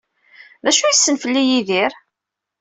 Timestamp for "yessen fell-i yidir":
0.93-1.91